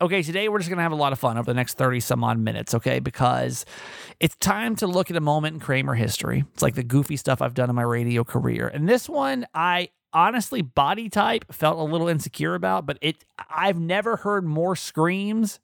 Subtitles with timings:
[0.00, 1.98] Okay, today we're just going to have a lot of fun over the next 30
[1.98, 3.00] some odd minutes, okay?
[3.00, 3.66] Because
[4.20, 6.44] it's time to look at a moment in Kramer history.
[6.52, 8.68] It's like the goofy stuff I've done in my radio career.
[8.68, 13.80] And this one, I honestly body type felt a little insecure about, but it I've
[13.80, 15.58] never heard more screams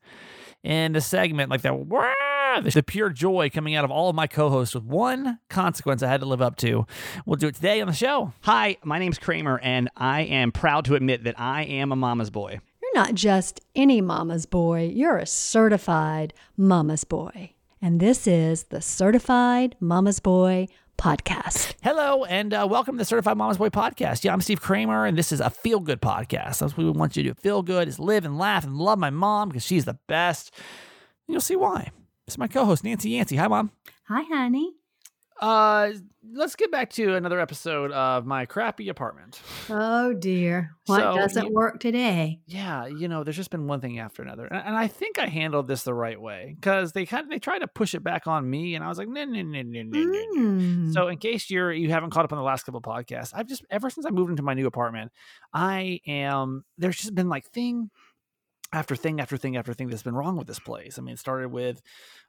[0.65, 1.79] in a segment like that.
[1.79, 2.61] Wah!
[2.61, 6.21] The pure joy coming out of all of my co-hosts with one consequence I had
[6.21, 6.87] to live up to.
[7.25, 8.33] We'll do it today on the show.
[8.41, 12.31] Hi, my name's Kramer, and I am proud to admit that I am a mama's
[12.31, 12.61] boy.
[12.95, 17.51] You're not just any mama's boy, you're a certified mama's boy.
[17.83, 21.75] And this is the Certified Mama's Boy podcast.
[21.83, 24.23] Hello, and uh, welcome to the Certified Mama's Boy podcast.
[24.23, 26.61] Yeah, I'm Steve Kramer, and this is a feel good podcast.
[26.61, 27.35] That's what we want you to do.
[27.35, 30.55] Feel good is live and laugh and love my mom because she's the best.
[31.27, 31.91] You'll see why.
[32.27, 33.35] This is my co-host Nancy Yancey.
[33.35, 33.73] Hi, mom.
[34.07, 34.75] Hi, honey.
[35.41, 35.91] Uh,
[36.33, 39.41] let's get back to another episode of my crappy apartment.
[39.69, 40.77] Oh dear.
[40.87, 42.41] What So, doesn't you- work today?
[42.47, 45.27] Yeah, you know, there's just been one thing after another, and, and I think I
[45.27, 48.27] handled this the right way because they kind of they tried to push it back
[48.29, 50.93] on me, and I was like, no, no, no, no, no, no.
[50.93, 53.49] So, in case you're you haven't caught up on the last couple of podcasts, I've
[53.49, 55.11] just ever since I moved into my new apartment,
[55.53, 57.91] I am there's just been like thing
[58.75, 60.99] after thing after thing after thing that's been wrong with this place.
[60.99, 61.81] I mean, it started with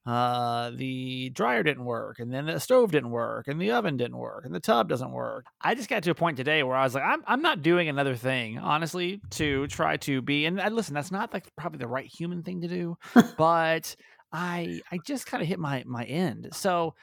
[0.06, 4.18] uh the dryer didn't work, and then the stove didn't work, and the oven didn't
[4.18, 5.46] work, and the tub doesn't work.
[5.62, 7.90] I just got to a point today where I was like, I'm I'm not doing
[7.90, 10.46] another thing, honestly, to try to be.
[10.46, 12.98] And, and listen, that's not like probably the right human thing to do,
[13.38, 13.96] but
[14.32, 16.50] I I just kind of hit my my end.
[16.54, 16.94] So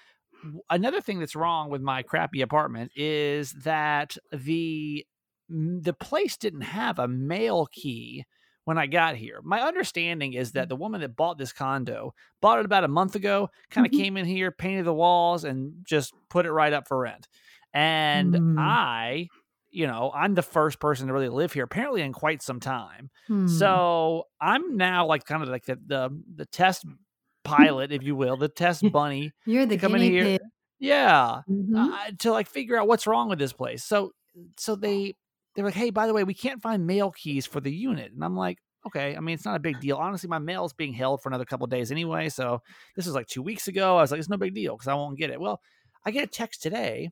[0.71, 5.05] another thing that's wrong with my crappy apartment is that the
[5.49, 8.25] the place didn't have a mail key
[8.65, 9.41] when I got here.
[9.43, 13.15] My understanding is that the woman that bought this condo bought it about a month
[13.17, 13.97] ago, kind of Mhm.
[13.99, 17.29] came in here, painted the walls, and just put it right up for rent.
[17.75, 18.59] And Mm.
[18.59, 19.29] I,
[19.71, 23.11] you know, I'm the first person to really live here, apparently in quite some time.
[23.27, 23.47] Hmm.
[23.47, 26.85] So I'm now like kind of like the the, the test
[27.45, 30.25] pilot, if you will, the test bunny you're the to come in guinea here.
[30.25, 30.41] pig.
[30.79, 31.93] Yeah, Mhm.
[31.93, 33.85] uh, to like figure out what's wrong with this place.
[33.85, 34.13] So
[34.59, 35.15] so they
[35.55, 38.25] they're like, hey, by the way, we can't find mail keys for the unit, and
[38.25, 39.17] I'm like, okay.
[39.17, 39.97] I mean, it's not a big deal.
[39.97, 42.29] Honestly, my mail's being held for another couple of days anyway.
[42.29, 42.63] So
[42.97, 43.97] this was like two weeks ago.
[43.97, 45.41] I was like, it's no big deal because I won't get it.
[45.41, 45.61] Well,
[46.05, 47.11] I get a text today,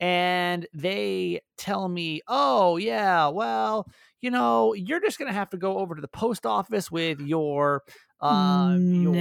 [0.00, 3.86] and they tell me, oh yeah, well,
[4.20, 7.82] you know, you're just gonna have to go over to the post office with your
[8.20, 9.12] uh your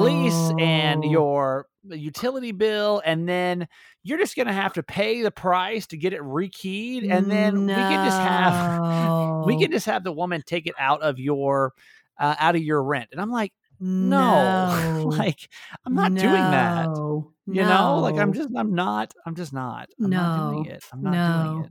[0.00, 3.66] lease and your utility bill and then
[4.02, 7.66] you're just going to have to pay the price to get it rekeyed and then
[7.66, 11.72] we can just have we can just have the woman take it out of your
[12.18, 13.52] uh, out of your rent and i'm like
[13.82, 15.48] no, like
[15.86, 17.32] i'm not doing that No.
[17.46, 20.70] you know like i'm just i'm not i'm just not i'm not doing No.
[20.70, 21.64] it i'm not doing No.
[21.64, 21.70] it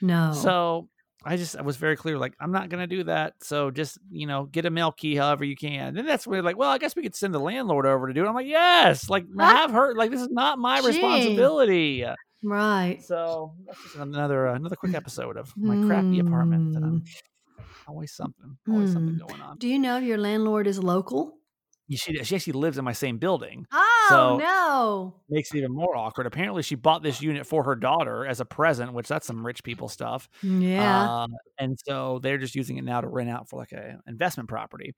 [0.00, 0.32] no.
[0.32, 0.88] so
[1.24, 3.34] I just I was very clear, like I'm not gonna do that.
[3.42, 5.96] So just you know get a mail key however you can.
[5.98, 8.24] And that's where like, well, I guess we could send the landlord over to do
[8.24, 8.28] it.
[8.28, 9.94] I'm like, yes, like have her.
[9.94, 10.86] Like this is not my Gee.
[10.86, 12.04] responsibility.
[12.42, 13.02] right.
[13.02, 16.72] So that's just another uh, another quick episode of my crappy apartment.
[16.74, 17.04] That I'm
[17.86, 19.28] always something, always something Hmm.
[19.28, 19.58] going on.
[19.58, 21.39] Do you know if your landlord is local?
[21.96, 23.66] She she actually lives in my same building.
[23.72, 25.14] Oh So- no.
[25.28, 26.26] Makes it even more awkward.
[26.26, 29.62] Apparently, she bought this unit for her daughter as a present, which that's some rich
[29.64, 30.28] people stuff.
[30.42, 31.22] Yeah.
[31.22, 34.48] Um, and so they're just using it now to rent out for like a investment
[34.48, 34.94] property.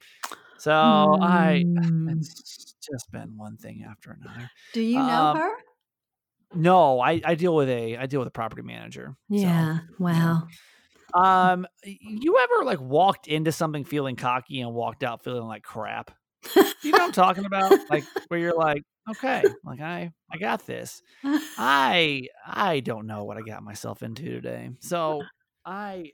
[0.58, 2.08] So I, Hmm.
[2.10, 4.50] it's just been one thing after another.
[4.72, 5.50] Do you know um, her?
[6.54, 9.16] No, I, I deal with a, I deal with a property manager.
[9.30, 9.78] so, Yeah.
[9.98, 10.48] Wow.
[11.14, 16.10] Um, you ever like walked into something feeling cocky and walked out feeling like crap?
[16.82, 17.72] You know what I'm talking about?
[17.90, 21.02] Like where you're like, okay, like I, I got this.
[21.24, 24.70] I I don't know what I got myself into today.
[24.80, 25.22] So
[25.64, 26.12] I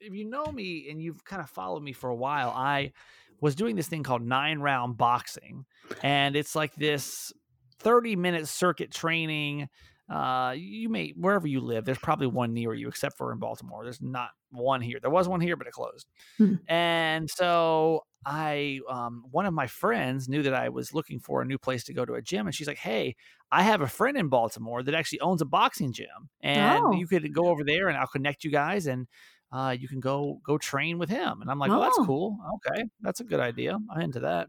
[0.00, 2.92] if you know me and you've kind of followed me for a while, I
[3.40, 5.64] was doing this thing called nine round boxing.
[6.02, 7.32] And it's like this
[7.80, 9.68] 30 minute circuit training.
[10.10, 13.84] Uh you may wherever you live, there's probably one near you, except for in Baltimore.
[13.84, 14.98] There's not one here.
[15.00, 16.06] There was one here, but it closed.
[16.36, 16.54] Hmm.
[16.68, 21.44] and so I um one of my friends knew that I was looking for a
[21.44, 23.16] new place to go to a gym, and she's like, Hey,
[23.52, 26.94] I have a friend in Baltimore that actually owns a boxing gym, and Oh.
[26.94, 29.06] you could go over there and I'll connect you guys and
[29.52, 31.40] uh, you can go go train with him.
[31.42, 31.98] And I'm like, well, that's Oh.
[31.98, 32.38] cool.
[32.66, 33.78] Okay, that's a good idea.
[33.90, 34.48] I'm into that.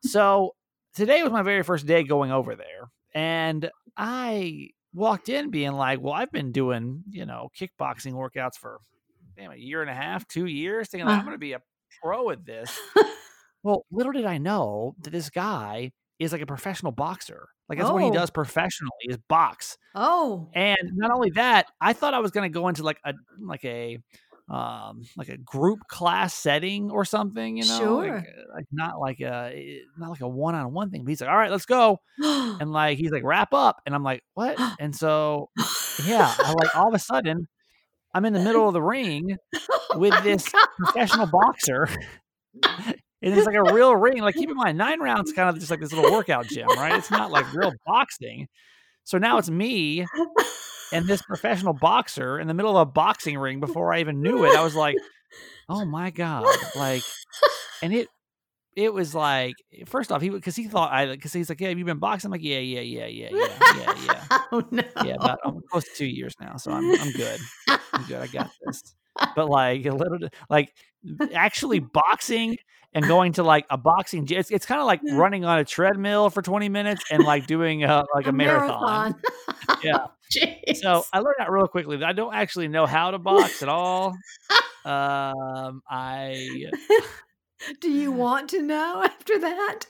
[0.00, 0.54] So
[0.94, 6.00] today was my very first day going over there, and I walked in being like,
[6.00, 8.80] well, I've been doing you know kickboxing workouts for
[9.36, 11.26] damn a year and a half, two years, thinking like, I'm Uh.
[11.26, 11.62] going to be a
[12.02, 12.78] pro at this.
[13.62, 17.48] well, little did I know that this guy is like a professional boxer.
[17.68, 18.12] Like that's what he Oh.
[18.12, 19.76] does professionally is box.
[19.94, 20.48] Oh.
[20.54, 23.64] And not only that, I thought I was going to go into like a like
[23.64, 23.98] a
[24.48, 28.14] um like a group class setting or something, you know, Sure.
[28.14, 31.02] like, uh, like not like a eh, not like a one on one thing.
[31.04, 34.04] But he's like, all right, let's go, and like he's like wrap up, and I'm
[34.04, 34.56] like what?
[34.80, 35.50] And so
[36.06, 37.48] yeah, I like all of a sudden
[38.16, 40.66] I'm in the middle of the ring oh with Oh my this God.
[40.78, 41.88] professional boxer.
[43.22, 44.18] And it's like a real ring.
[44.18, 46.94] Like, keep in mind, nine rounds kind of just like this little workout gym, right?
[46.96, 48.46] It's not like real boxing.
[49.04, 50.06] So now it's me
[50.92, 54.44] and this professional boxer in the middle of a boxing ring before I even knew
[54.44, 54.54] it.
[54.54, 54.96] I was like,
[55.68, 56.44] oh my God.
[56.76, 57.02] Like,
[57.82, 58.08] and it,
[58.76, 59.54] it was like,
[59.86, 62.28] first off, he, because he thought I, because he's like, yeah, have you been boxing?
[62.28, 63.94] I'm like, yeah, yeah, yeah, yeah, yeah, yeah,
[64.30, 64.38] yeah.
[64.52, 64.82] Oh no.
[65.02, 66.56] Yeah, about I'm close to two years now.
[66.58, 67.40] So I'm, I'm good.
[67.68, 68.20] I'm good.
[68.20, 68.94] I got this.
[69.34, 70.74] But like a little, like
[71.32, 72.58] actually boxing
[72.92, 74.40] and going to like a boxing gym.
[74.40, 77.82] It's, it's kind of like running on a treadmill for 20 minutes and like doing
[77.82, 79.14] a, like a, marathon.
[79.82, 80.06] Yeah.
[80.32, 80.76] Jeez.
[80.76, 81.96] So I learned that real quickly.
[81.98, 84.16] that I don't actually know how to box at all.
[84.84, 86.70] Um, I,
[87.80, 89.86] Do you want to know after that?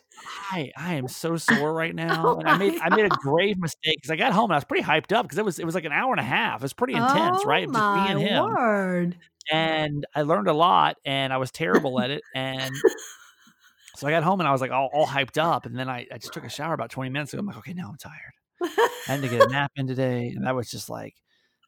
[0.50, 2.24] I, I am so sore right now.
[2.26, 4.56] Oh and I made, I made a grave mistake because I got home and I
[4.56, 6.60] was pretty hyped up because it was, it was like an hour and a half.
[6.60, 7.66] It was pretty intense, oh, right?
[7.66, 8.44] Just me and him.
[8.44, 9.18] word.
[9.52, 12.22] and I learned a lot and I was terrible at it.
[12.34, 12.74] And
[13.96, 15.66] so I got home and I was like all, all hyped up.
[15.66, 17.40] And then I, I just took a shower about 20 minutes ago.
[17.40, 18.32] I'm like, okay, now I'm tired.
[18.62, 20.32] I had to get a nap in today.
[20.34, 21.14] And that was just like,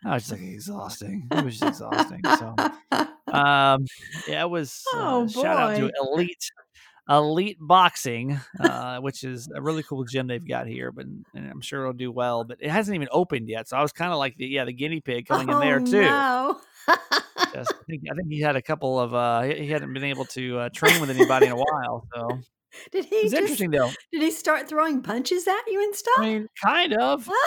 [0.02, 1.26] that was just like exhausting.
[1.30, 2.20] It was just exhausting.
[2.38, 2.54] So,
[3.32, 3.86] um,
[4.26, 5.90] yeah, it was, uh, Oh, shout out to.
[6.00, 6.50] Elite.
[7.10, 11.62] Elite Boxing, uh, which is a really cool gym they've got here, but and I'm
[11.62, 12.44] sure it'll do well.
[12.44, 14.74] But it hasn't even opened yet, so I was kind of like the yeah the
[14.74, 16.02] guinea pig coming in there Oh, too.
[16.02, 16.60] No.
[17.54, 20.04] Just, I think I think he had a couple of uh he, he hadn't been
[20.04, 22.06] able to uh, train with anybody in a while.
[22.14, 22.40] So
[22.92, 23.90] did he it's interesting though.
[24.12, 26.14] did he start throwing punches at you and stuff?
[26.18, 27.26] I mean, kind of.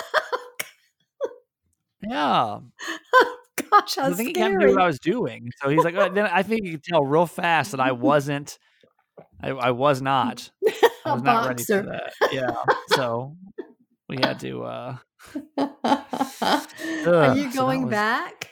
[2.04, 2.62] Yeah,
[3.70, 5.50] Gosh, I think he kind of knew what I was doing.
[5.62, 8.58] So he's like, uh, then I think he can tell real fast that I wasn't.
[9.42, 10.50] I, I was not.
[11.06, 12.14] I was not ready for that.
[12.32, 12.56] Yeah.
[12.96, 13.36] So
[14.10, 14.64] we had to.
[14.64, 14.98] uh
[17.06, 18.50] Are you so going was- back?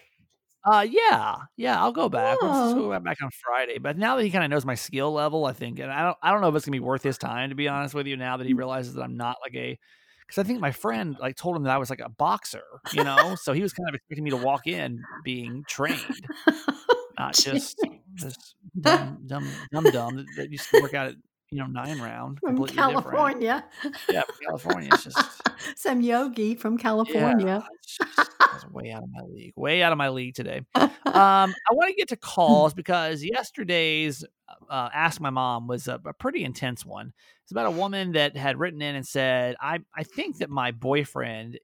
[0.69, 2.41] Uh yeah, yeah, I'll go back.
[2.41, 2.75] We'll Oh.
[2.75, 3.77] go back on Friday.
[3.79, 6.17] But now that he kind of knows my skill level, I think, and I don't,
[6.21, 8.17] I don't know if it's gonna be worth his time to be honest with you.
[8.17, 9.79] Now that he realizes that I'm not like a,
[10.29, 13.03] because I think my friend like told him that I was like a boxer, you
[13.03, 16.27] know, so he was kind of expecting me to walk in being trained,
[17.17, 17.83] not just
[18.13, 21.15] this dumb, dumb, dumb, dumb that, that used to work out at
[21.51, 23.05] you know nine round, from completely different.
[23.05, 23.65] California.
[24.09, 24.89] Yeah, California.
[24.93, 25.41] It's just
[25.75, 27.63] Some yogi from California.
[27.81, 29.53] it's just, I was way out of my league.
[29.55, 30.61] Way out of my league today.
[31.05, 34.23] Um, I want to get to calls because yesterday's
[34.69, 37.13] uh, Ask My Mom was a, a pretty intense one.
[37.41, 40.69] It's about a woman that had written in and said, I, I think that my
[40.71, 41.57] boyfriend,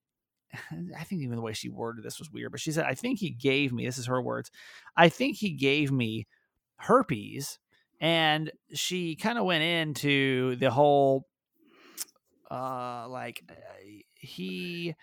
[0.98, 3.20] I think even the way she worded this was weird, but she said, I think
[3.20, 4.50] he gave me, this is her words,
[4.98, 6.26] I think he gave me
[6.78, 7.60] herpes.
[8.01, 11.25] And she kind of went into the whole,
[12.51, 13.53] uh, like, uh,
[14.15, 14.95] he,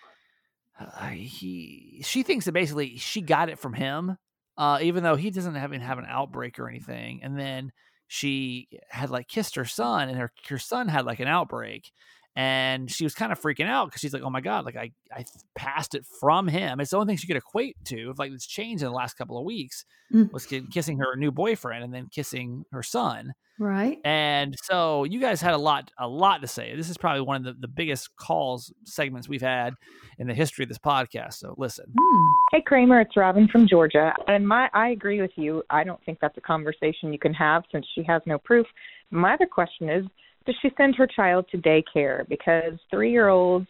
[0.78, 4.16] uh, he she thinks that basically she got it from him
[4.56, 7.72] uh even though he doesn't have, have an outbreak or anything and then
[8.08, 11.92] she had like kissed her son and her her son had like an outbreak
[12.36, 14.90] and she was kind of freaking out because she's like oh my god like i
[15.14, 15.24] i
[15.54, 18.46] passed it from him it's the only thing she could equate to if like it's
[18.46, 20.30] changed in the last couple of weeks Mm.
[20.30, 23.96] was kissing her new boyfriend and then kissing her son Right?
[24.04, 27.36] and so you guys had a lot a lot to say this is probably one
[27.36, 29.72] of the, the biggest calls segments we've had
[30.18, 32.26] in the history of this podcast so listen Hmm.
[32.50, 34.12] Hey Kramer, it's Robin from Georgia.
[34.28, 35.62] And my I agree with you.
[35.70, 38.66] I don't think that's a conversation you can have since she has no proof.
[39.10, 40.04] My other question is,
[40.46, 42.28] does she send her child to daycare?
[42.28, 43.66] Because three year olds,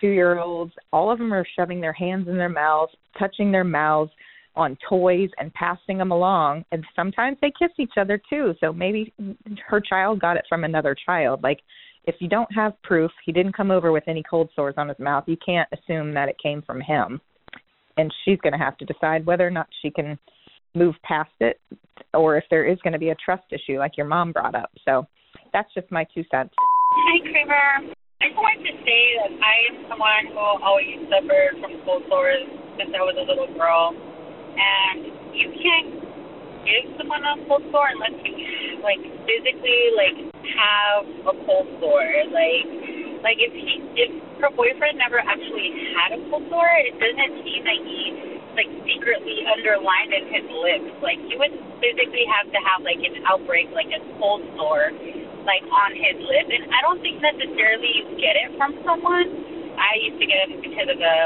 [0.00, 3.64] two year olds, all of them are shoving their hands in their mouths, touching their
[3.64, 4.10] mouths
[4.56, 6.64] on toys and passing them along.
[6.72, 8.54] And sometimes they kiss each other too.
[8.60, 9.12] So maybe
[9.66, 11.42] her child got it from another child.
[11.42, 11.60] Like
[12.04, 14.98] if you don't have proof, he didn't come over with any cold sores on his
[14.98, 17.20] mouth, you can't assume that it came from him
[17.96, 20.18] and she's going to have to decide whether or not she can
[20.74, 21.60] move past it
[22.14, 24.70] or if there is going to be a trust issue like your mom brought up.
[24.84, 25.06] So
[25.52, 26.54] that's just my two cents.
[26.56, 27.94] Hi, Kramer.
[28.20, 32.44] I just wanted to say that I am someone who always suffered from cold sores
[32.76, 33.96] since I was a little girl.
[34.60, 36.04] And you can't
[36.68, 40.18] give someone a cold sore unless you, like, physically, like,
[40.52, 42.12] have a cold sore.
[42.28, 42.68] Like,
[43.24, 44.10] like if he, if
[44.44, 49.48] her boyfriend never actually had a cold sore, it doesn't seem like he, like, secretly
[49.48, 50.92] underlined in his lips.
[51.00, 54.92] Like, he would physically have to have, like, an outbreak, like a cold sore
[55.44, 59.28] like on his lip, and I don't think necessarily you get it from someone.
[59.80, 61.16] I used to get it because of the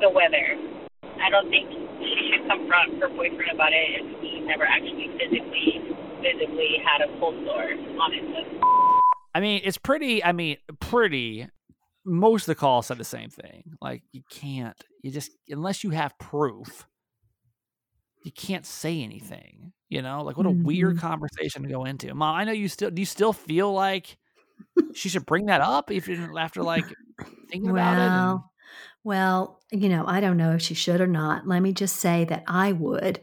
[0.00, 0.58] the weather.
[1.22, 1.70] I don't think
[2.02, 5.80] she should confront her boyfriend about it if he never actually physically
[6.20, 8.62] physically had a cold sore on his lip.
[9.34, 10.22] I mean, it's pretty.
[10.22, 11.48] I mean, pretty.
[12.04, 13.76] Most of the calls said the same thing.
[13.80, 14.76] Like you can't.
[15.02, 16.86] You just unless you have proof,
[18.24, 19.72] you can't say anything.
[19.92, 21.06] You know, like what a weird mm-hmm.
[21.06, 22.14] conversation to go into.
[22.14, 22.90] Mom, I know you still.
[22.90, 24.16] Do you still feel like
[24.94, 26.86] she should bring that up if you didn't, after like
[27.50, 28.00] thinking about it?
[28.00, 28.52] and- Well,
[29.04, 31.46] well, you know, I don't know if she should or not.
[31.46, 33.20] Let me just say that I would.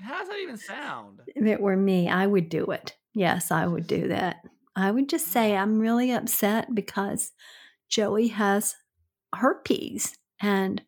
[0.00, 1.20] how does that even sound?
[1.26, 2.96] If it were me, I would do it.
[3.12, 4.36] Yes, I would do that.
[4.74, 7.32] I would just say I'm really upset because
[7.90, 8.76] Joey has
[9.34, 10.16] herpes.
[10.40, 10.82] And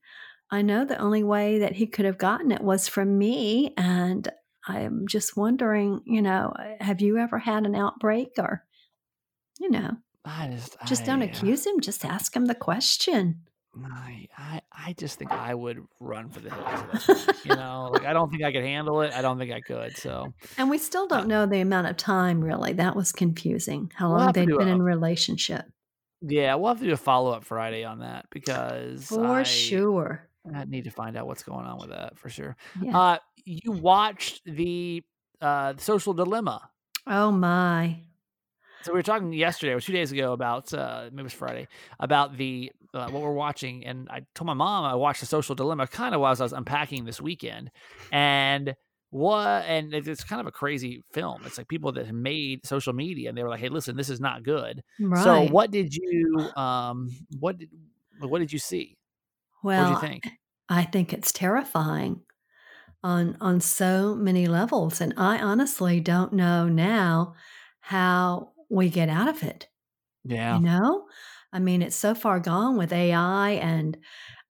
[0.50, 3.72] I know the only way that he could have gotten it was from me.
[3.76, 4.28] And
[4.66, 8.64] I'm just wondering, you know, have you ever had an outbreak or,
[9.58, 13.42] you know, I just just don't I, uh, accuse him, just ask him the question.
[13.84, 17.28] I, I I just think I would run for the hills.
[17.44, 19.12] you know, like I don't think I could handle it.
[19.14, 19.96] I don't think I could.
[19.96, 22.72] So And we still don't know the amount of time, really.
[22.72, 23.92] That was confusing.
[23.94, 25.64] How We'll long they'd been a- in relationship.
[26.20, 30.28] yeah, we'll have to do a follow up Friday on that because For I, sure.
[30.54, 32.56] I need to find out what's going on with that for sure.
[32.82, 32.98] Yeah.
[32.98, 35.02] Uh, you watched the
[35.40, 36.70] uh social dilemma.
[37.06, 37.96] oh, my.
[38.82, 41.68] So we were talking yesterday or two days ago about uh, maybe it was Friday
[41.98, 45.54] about the uh, what we're watching, and I told my mom I watched the Social
[45.54, 47.70] Dilemma kind of while I was unpacking this weekend,
[48.10, 48.74] and
[49.10, 51.42] what and it's kind of a crazy film.
[51.44, 54.20] It's like people that made social media, and they were like, "Hey, listen, this is
[54.20, 55.22] not good." Right.
[55.22, 57.68] So what did you um what did
[58.20, 58.96] what did you see?
[59.74, 60.30] Well, what did you think?
[60.68, 62.22] I think it's terrifying
[63.02, 65.00] on on so many levels.
[65.00, 67.34] And I honestly don't know now
[67.80, 69.68] how we get out of it.
[70.24, 71.08] Yeah, You know?
[71.52, 73.98] I mean, it's so far gone with AI and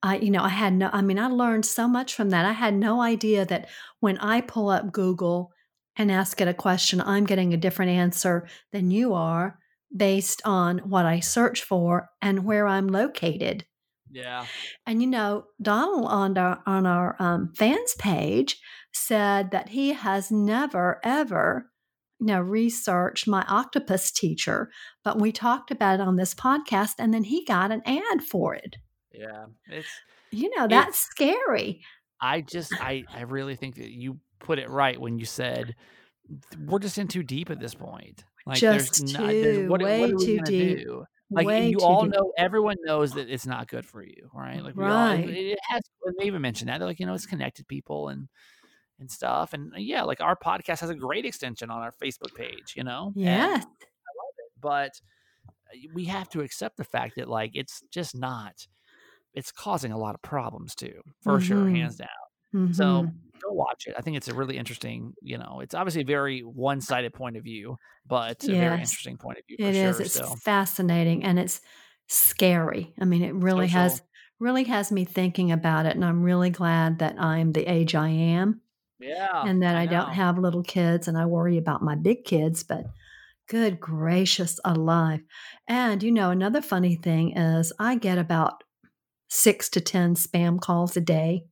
[0.03, 2.47] I, you know, I had no, I mean, I learned so much from that.
[2.47, 3.69] I had no idea that
[4.01, 5.53] when I pull up Google
[5.97, 9.59] and ask it a question, I'm getting a different answer than you are
[9.97, 13.67] based on what I search for and where I'm located.
[14.11, 14.47] Yeah,
[14.87, 18.57] And you know, Donald on our on our um, fans page
[18.93, 21.71] said that he has never ever,
[22.19, 24.71] you know, researched my octopus teacher,
[25.05, 28.55] but we talked about it on this podcast, and then he got an ad for
[28.55, 28.77] it.
[29.13, 29.47] yeah.
[29.69, 29.89] It's
[30.31, 31.83] You know, that's scary.
[32.21, 35.75] I just I I really think that you put it right when you said
[36.67, 38.25] we're just in too deep at this point.
[38.47, 40.79] Like Just there's not there's, too, what, way what too deep.
[40.79, 41.05] do?
[41.31, 44.63] Like Way you all know, everyone knows that it's not good for you, right?
[44.63, 45.29] Like we all, Right.
[45.29, 45.83] it has.
[46.19, 48.29] They even mentioned that they're like, you know, it's connected people and
[48.99, 52.35] and stuff, and uh, yeah, like our podcast has a great extension on our Facebook
[52.35, 53.13] page, you know.
[53.17, 53.65] And- Yes.
[54.61, 54.91] but
[55.49, 55.53] uh,
[55.95, 58.67] we have to accept the fact that like it's just not.
[59.33, 61.77] It's causing a lot of problems too, for sure, Mhm.
[61.77, 62.75] hands down.
[62.75, 63.15] So Mhm.
[63.43, 63.95] Go watch it.
[63.97, 67.37] I think it's a really interesting, you know, it's obviously a very one sided point
[67.37, 69.89] of view, but a very interesting point of view for It sure.
[69.89, 70.01] is.
[70.01, 71.61] It's so fascinating and it's
[72.09, 72.93] scary.
[73.01, 74.03] I mean, it really has
[74.39, 78.09] really has me thinking about it, and I'm really glad that I'm the age I
[78.09, 78.63] am.
[78.99, 79.43] yeah.
[79.47, 82.85] and that I, don't have little kids and I worry about my big kids, but
[83.49, 85.21] good gracious alive.
[85.69, 88.63] And you know, another funny thing is I get about
[89.29, 91.45] six to 10 spam calls a day.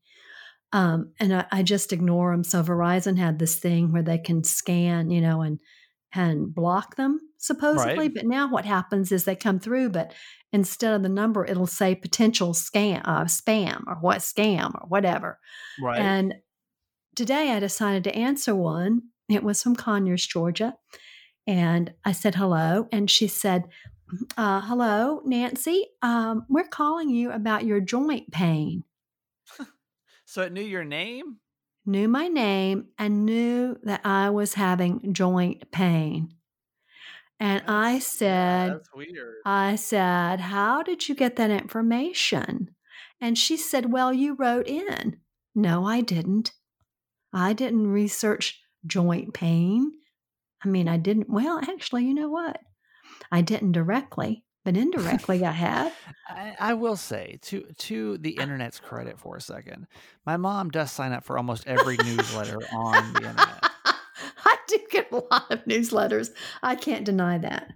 [0.73, 2.45] Um, and I, I just ignore them.
[2.45, 5.61] So Verizon had this thing where they can scan, you know, and
[6.15, 7.99] and block them supposedly.
[7.99, 8.15] Right.
[8.15, 10.13] But now what happens is they come through, but
[10.53, 15.39] instead of the number, it'll say potential scam, uh, spam or what scam or whatever.
[15.81, 16.01] right.
[16.01, 16.35] And
[17.15, 19.03] today I decided to answer one.
[19.29, 20.75] It was from Conyers, Georgia.
[21.47, 22.89] And I said hello.
[22.93, 23.65] And she said,
[24.37, 25.87] uh, Hello, Nancy.
[26.03, 28.85] Um, we're calling you about your joint pain.
[30.29, 31.39] So it knew your name.
[31.87, 36.35] Knew my name and knew that I was having joint pain.
[37.41, 39.37] And I said, that's weird.
[39.47, 42.75] I said, How did you get that information?
[43.23, 45.17] And she said, Well, you wrote in.
[45.55, 46.53] No, I didn't.
[47.33, 49.93] I didn't research joint pain.
[50.63, 51.31] I mean, I didn't.
[51.31, 52.61] Well, actually, you know what?
[53.33, 55.95] I didn't directly, but indirectly I have.
[56.29, 58.43] I, I will say to to the ah.
[58.43, 59.87] internet's credit for a second,
[60.27, 63.65] my mom does sign up for almost every newsletter on the internet.
[64.45, 66.33] I do get a lot of newsletters.
[66.63, 67.73] I can't deny that.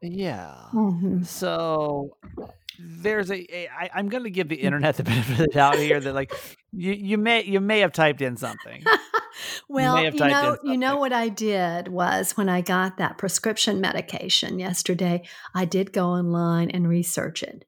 [0.00, 0.54] Yeah.
[0.72, 1.26] Mhm.
[1.26, 2.46] So uh,
[2.78, 4.62] there's a, a I, I'm going to give the mm.
[4.62, 6.32] internet the benefit of the doubt here that like
[6.72, 8.82] you you may you may have typed in something.
[9.68, 13.80] well, have you know, you know what I did was when I got that prescription
[13.80, 15.22] medication yesterday,
[15.54, 17.64] I did go online and research it.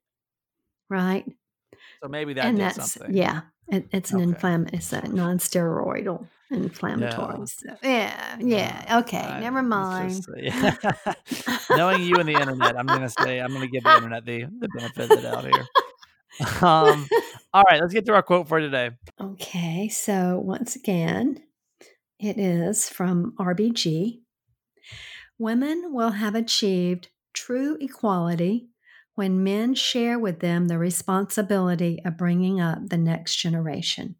[0.88, 1.24] Right?
[2.02, 3.16] So maybe that and did that's something.
[3.16, 3.42] yeah.
[3.68, 4.76] It, it's an Okay.
[4.76, 7.46] It's a non-steroidal inflammatory.
[7.46, 8.98] So, yeah, yeah.
[9.00, 10.22] Okay, never mind.
[10.26, 11.14] just, uh,
[11.76, 14.68] knowing you and the internet, I'm gonna say I'm gonna give the internet the the
[14.68, 15.66] benefit of the doubt here.
[16.62, 17.08] Um,
[17.54, 18.90] all right, let's get to our quote for today.
[19.20, 21.40] Okay, so once again,
[22.18, 24.22] it is from RBG.
[25.38, 28.70] Women will have achieved true equality
[29.14, 34.16] when men share with them the responsibility of bringing up the next generation.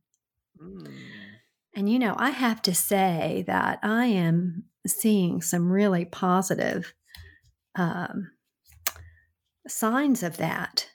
[1.75, 6.95] And you know, I have to say that I am seeing some really positive
[7.75, 8.31] um,
[9.67, 10.89] signs of that.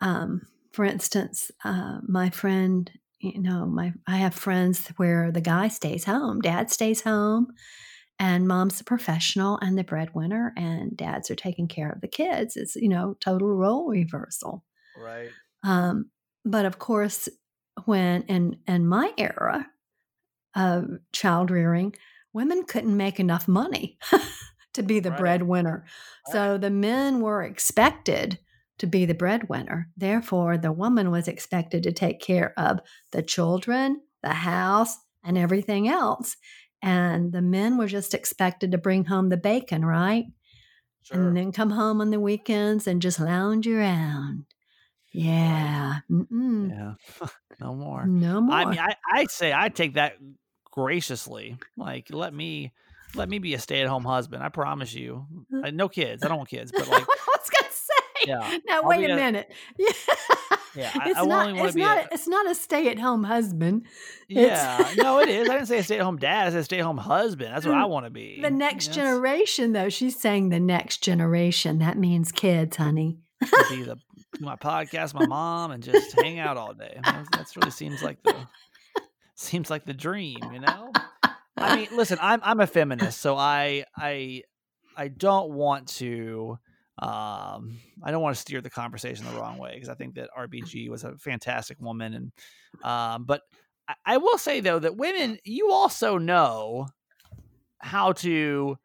[0.00, 2.90] Um, for instance, uh, my friend,
[3.20, 7.48] you know, my I have friends where the guy stays home, dad stays home,
[8.18, 12.56] and mom's a professional and the breadwinner, and dads are taking care of the kids.
[12.56, 14.64] It's you know total role reversal.
[14.94, 15.36] Right.
[15.62, 16.10] Um,
[16.44, 17.28] but of course,
[17.84, 19.66] when in in my era
[20.56, 21.94] of child rearing,
[22.32, 23.98] women couldn't make enough money
[24.74, 25.12] to be the Right.
[25.12, 25.86] breadwinner.
[26.24, 28.38] So the men were expected
[28.78, 29.88] to be the breadwinner.
[29.96, 32.80] Therefore, the woman was expected to take care of
[33.12, 36.36] the children, the house, and everything else.
[36.82, 40.24] And the men were just expected to bring home the bacon, right?
[41.02, 41.28] Sure.
[41.28, 44.44] and then come home on the weekends and just lounge around.
[45.12, 46.00] Yeah.
[46.10, 46.70] Mm-mm.
[46.70, 47.28] yeah.
[47.60, 48.04] no more.
[48.06, 48.56] No more.
[48.56, 50.16] I mean, I I say I take that
[50.64, 51.58] graciously.
[51.76, 52.72] Like, let me
[53.14, 54.42] let me be a stay at home husband.
[54.42, 55.26] I promise you.
[55.54, 56.24] Uh, I, no kids.
[56.24, 57.06] I don't want kids, but like,
[58.26, 59.52] Yeah, Now I'll wait a a- minute.
[59.78, 59.92] Yeah.
[60.74, 61.56] Yeah, I- it's I not.
[61.56, 61.98] It's not.
[61.98, 63.86] a- it's not a stay-at-home husband.
[64.28, 64.58] It's-
[64.96, 65.02] yeah.
[65.02, 65.48] no, it is.
[65.48, 66.48] I didn't say a stay at home dad.
[66.48, 67.54] I said stay at home husband.
[67.54, 68.40] That's what I mm, want to be.
[68.42, 68.96] The next Yes.
[68.96, 71.78] generation, though, she's saying the next generation.
[71.78, 73.20] That means kids, honey.
[73.70, 73.96] be the
[74.38, 76.98] my podcast, my mom, and just hang out all day.
[77.02, 78.34] That's, that's really seems like the
[79.34, 80.92] seems like the dream, you know.
[81.56, 84.42] I mean, listen, I'm I'm a feminist, so I I
[84.94, 86.58] I don't want to
[86.98, 90.30] um I don't want to steer the conversation the wrong way because I think that
[90.36, 92.32] RBG was a fantastic woman and
[92.82, 93.42] um but
[93.86, 96.88] I, I will say though that women you also know
[97.78, 98.78] how to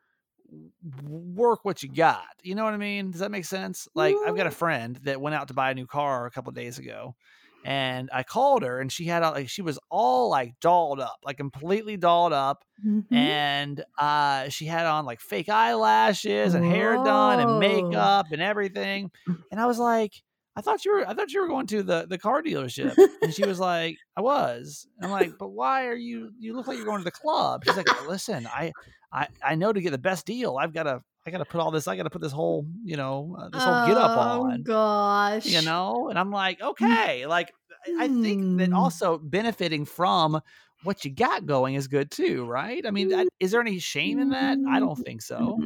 [1.01, 2.25] work what you got.
[2.43, 3.11] You know what I mean?
[3.11, 3.87] Does that make sense?
[3.95, 6.49] Like I've got a friend that went out to buy a new car a couple
[6.49, 7.15] of days ago
[7.63, 11.17] and I called her and she had a, like she was all like dolled up,
[11.23, 13.03] like completely dolled up Mhm.
[13.13, 19.11] and uh she had on like fake eyelashes and hair done and makeup and everything.
[19.51, 20.23] And I was like
[20.55, 22.95] I thought you were I thought you were going to the the car dealership.
[23.21, 24.87] And she was like, I was.
[24.97, 27.63] And I'm like, but why are you you look like you're going to the club?
[27.65, 28.73] She's like, listen, I
[29.11, 31.61] I I know to get the best deal, I've got to I got to put
[31.61, 34.17] all this I got to put this whole, you know, uh, this whole get up
[34.17, 34.67] Oh, on.
[34.67, 35.45] gosh.
[35.45, 36.09] You know?
[36.09, 37.53] And I'm like, okay, like
[37.97, 38.73] I think that Hmm.
[38.73, 40.41] also benefiting from
[40.81, 42.85] what you got going is good too, right?
[42.85, 44.59] I mean, is there any shame in that?
[44.65, 45.63] I don't think so.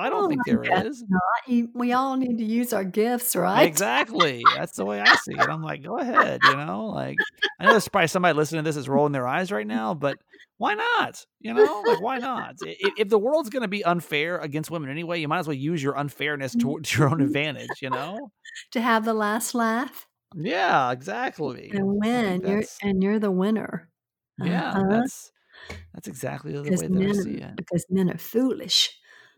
[0.00, 1.04] I don't Oh, think there is.
[1.08, 1.68] not.
[1.74, 3.66] We all need to use our gifts, right?
[3.66, 4.50] Exactly.
[4.52, 5.48] That's the way I see it.
[5.48, 7.18] I'm like, go ahead, you know, like
[7.58, 10.18] I know there's probably somebody listening to this is rolling their eyes right now, but
[10.58, 11.24] why not?
[11.40, 12.56] You know, like why not?
[12.60, 15.54] If, if the world's going to be unfair against women anyway, you might as well
[15.56, 18.30] use your unfairness towards your own advantage, you know?
[18.72, 21.70] To have the last laugh Yeah, exactly.
[21.72, 22.40] and win.
[22.44, 23.90] You're and you're the winner.
[24.38, 24.86] yeah, Uh-huh.
[24.90, 25.30] that's
[25.94, 27.56] that's exactly the way that I see it.
[27.56, 28.90] because men are foolish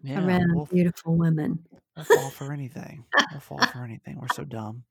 [0.06, 1.58] Yeah, around we'll, beautiful women.
[1.96, 3.04] we'll fall for anything.
[3.32, 4.18] We'll fall for anything.
[4.20, 4.84] We're so dumb.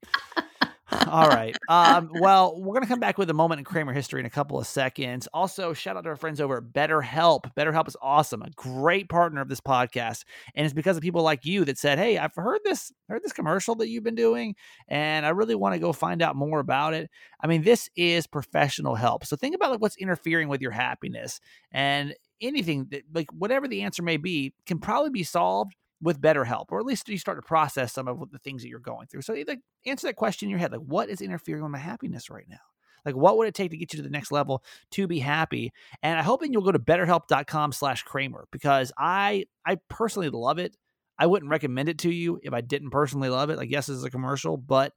[1.08, 1.56] All right.
[1.68, 4.30] Um, well, we're going to come back with a moment in Kramer history in a
[4.30, 5.26] couple of seconds.
[5.32, 7.52] Also, shout out to our friends over at BetterHelp.
[7.56, 10.24] BetterHelp is awesome, a great partner of this podcast,
[10.54, 13.32] and it's because of people like you that said, "Hey, I've heard this, heard this
[13.32, 14.54] commercial that you've been doing,
[14.86, 18.28] and I really want to go find out more about it." I mean, this is
[18.28, 19.24] professional help.
[19.24, 21.40] So think about like what's interfering with your happiness,
[21.72, 26.44] and anything that, like whatever the answer may be, can probably be solved with better
[26.44, 29.06] help, or at least you start to process some of the things that you're going
[29.06, 29.22] through.
[29.22, 32.30] So, like, answer that question in your head: like, what is interfering with my happiness
[32.30, 32.58] right now?
[33.04, 35.72] Like, what would it take to get you to the next level to be happy?
[36.02, 40.76] And I hope that you'll go to BetterHelp.com/slash Kramer because I I personally love it.
[41.18, 43.56] I wouldn't recommend it to you if I didn't personally love it.
[43.56, 44.92] Like, yes, this is a commercial, but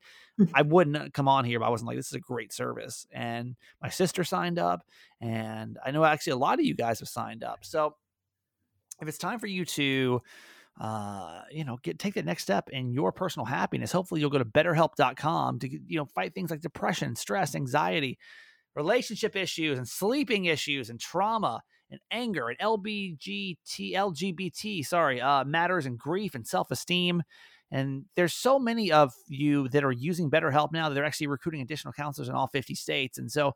[0.53, 3.07] I wouldn't come on here if I wasn't like, this is a great service.
[3.11, 4.81] And my sister signed up,
[5.21, 7.59] and I know actually a lot of you guys have signed up.
[7.63, 7.95] So
[9.01, 10.21] if it's time for you to
[10.79, 13.91] uh, you know, get take that next step in your personal happiness.
[13.91, 18.17] Hopefully, you'll go to betterhelp.com to you know fight things like depression, stress, anxiety,
[18.75, 25.85] relationship issues, and sleeping issues, and trauma, and anger, and LBGT, LGBT, sorry, uh, matters,
[25.85, 27.23] and grief, and self esteem.
[27.71, 31.61] And there's so many of you that are using BetterHelp now that they're actually recruiting
[31.61, 33.17] additional counselors in all 50 states.
[33.17, 33.53] And so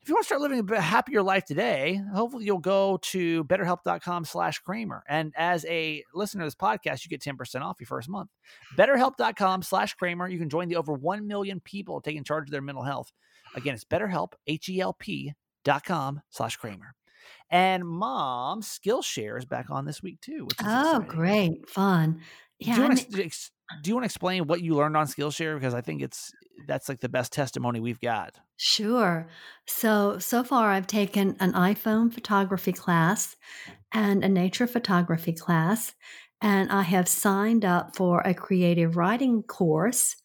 [0.00, 4.24] if you want to start living a happier life today, hopefully you'll go to betterhelp.com
[4.24, 5.02] slash Kramer.
[5.08, 8.30] And as a listener to this podcast, you get 10% off your first month.
[8.76, 10.28] Betterhelp.com slash Kramer.
[10.28, 13.12] You can join the over 1 million people taking charge of their mental health.
[13.54, 15.34] Again, it's betterhelp, H-E-L-P
[15.64, 16.94] dot com slash Kramer.
[17.50, 20.44] And mom, Skillshare is back on this week too.
[20.44, 21.06] Which is Oh, exciting.
[21.08, 21.68] great.
[21.70, 22.20] Fun.
[22.58, 22.74] Yeah.
[22.74, 23.50] do you want to ex-
[23.82, 25.54] do you want to explain what you learned on Skillshare?
[25.54, 26.32] Because I think it's
[26.66, 28.34] that's like the best testimony we've got.
[28.56, 29.28] Sure.
[29.66, 33.36] So, so far I've taken an iPhone photography class
[33.92, 35.94] and a nature photography class,
[36.42, 40.16] and I have signed up for a creative writing course,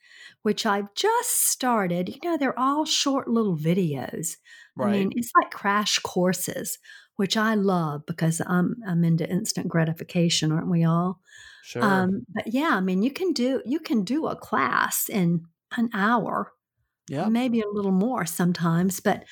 [0.41, 2.09] which I've just started.
[2.09, 4.37] You know, they're all short little videos.
[4.79, 6.79] I mean, it's like crash courses,
[7.15, 11.19] which I love because I'm I'm into instant gratification, aren't we all?
[11.63, 11.83] sure.
[11.83, 15.45] Um, but yeah, I mean, you can do you can do a class in
[15.77, 16.51] an hour
[17.09, 17.27] yeah.
[17.27, 19.23] maybe a little more sometimes but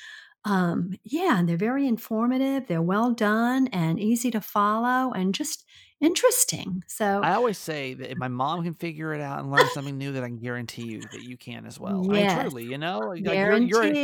[0.44, 5.64] um yeah and they're very informative they're well done and easy to follow and just
[6.02, 9.68] interesting so I always say that if my mom can figure it out and learn
[9.68, 12.06] something new, that I can guarantee you that you can as well.
[12.10, 12.14] I Yes.
[12.14, 13.96] mean, truly, you know, like, you're, you're, a,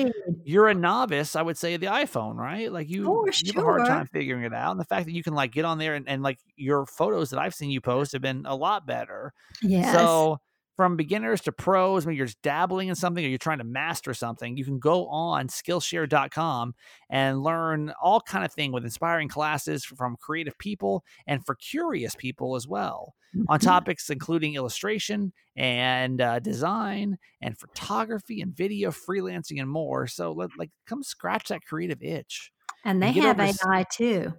[0.44, 1.34] you're a novice.
[1.34, 2.70] I would say the iPhone, right?
[2.70, 5.22] Like you, you have a hard time figuring it out, and the fact that you
[5.24, 8.12] can like get on there and, and like your photos that I've seen you post
[8.12, 9.32] have been a lot better.
[9.62, 10.06] Yeah.
[10.06, 10.38] So
[10.78, 14.14] from beginners to pros, when you're just dabbling in something or you're trying to master
[14.14, 16.72] something, you can go on Skillshare.com
[17.10, 22.14] and learn all kind of thing with inspiring classes from creative people and for curious
[22.14, 23.14] people as well
[23.48, 23.62] on Mhm.
[23.64, 30.06] topics including illustration and uh, design and photography and video freelancing and more.
[30.06, 32.52] So let, like come scratch that creative itch.
[32.84, 34.32] and they get have ai too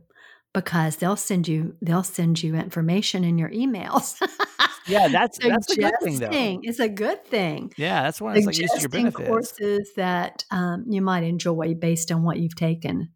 [0.53, 4.15] because they'll send you they'll send you information in your emails
[4.89, 6.29] Yeah, that's that's a good thing though.
[6.63, 8.35] It's a good thing Yeah, that's one.
[8.35, 9.27] it's like used to your benefits.
[9.27, 13.09] courses that um, you might enjoy based on what you've taken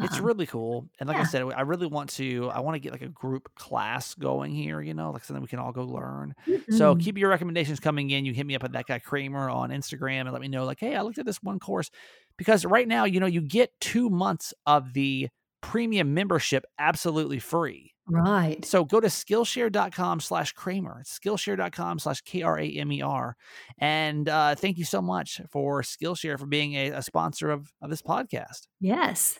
[0.00, 0.88] It's Um, really cool.
[0.98, 3.54] And like I said, I really want to I want to get like a group
[3.54, 6.34] class going here, you know, like something we can all go learn.
[6.70, 7.00] So mhm.
[7.02, 8.24] keep your recommendations coming in.
[8.24, 10.80] You hit me up at that guy Kramer on Instagram and let me know, like,
[10.80, 11.90] hey, I looked at this one course.
[12.38, 15.28] Because right now, you know, you get two months of the
[15.60, 17.91] premium membership absolutely free.
[18.08, 20.98] Right So go to Skillshare.com slash Kramer.
[21.00, 23.36] It's Skillshare.com slash K R A M E R.
[23.78, 27.90] And uh, thank you so much for Skillshare for being a, a sponsor of, of
[27.90, 28.66] this podcast.
[28.80, 29.38] yes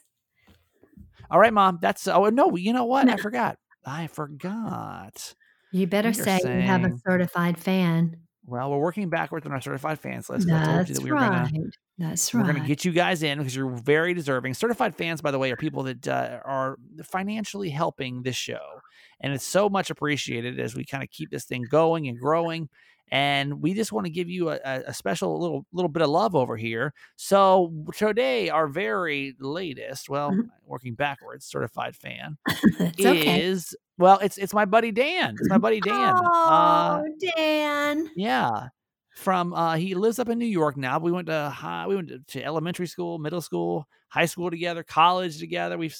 [1.31, 1.79] All right, mom.
[1.81, 3.09] That's oh no, you know what?
[3.09, 3.59] I forgot.
[3.85, 5.35] I forgot.
[5.72, 8.16] You better say you have a certified fan.
[8.44, 10.50] Well, we're working backwards on our certified fans list.
[10.50, 11.52] I told you That's that we were right.
[11.52, 14.55] gonna That's we're gonna get you guys in because you're very deserving.
[14.55, 18.81] Certified fans, by the way, are people that uh, are financially helping this show,
[19.20, 22.68] and it's so much appreciated as we kind of keep this thing going and growing.
[23.12, 26.35] And we just want to give you a, a special little little bit of love
[26.35, 26.94] over here.
[27.16, 30.48] So today, our very latest, well, Mhm.
[30.66, 32.38] working backwards, certified fan
[32.81, 33.42] it's okay.
[33.42, 35.37] is well, it's it's my buddy Dan.
[35.38, 36.14] It's my buddy Dan.
[36.16, 37.03] Oh, Uh,
[37.37, 38.11] Dan.
[38.16, 38.68] yeah,
[39.14, 40.98] from uh, he lives up in New York now.
[40.98, 45.38] We went to high, we went to elementary school, middle school, high school together, college
[45.38, 45.79] together.
[45.79, 45.96] We've